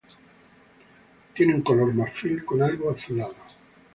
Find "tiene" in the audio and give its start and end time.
1.35-1.53